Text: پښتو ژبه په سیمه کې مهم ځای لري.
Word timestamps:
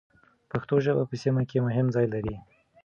پښتو 0.51 0.75
ژبه 0.85 1.03
په 1.09 1.15
سیمه 1.23 1.41
کې 1.49 1.63
مهم 1.65 1.87
ځای 1.95 2.07
لري. 2.13 2.35